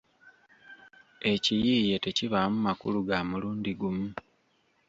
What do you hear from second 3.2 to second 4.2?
mulundi gumu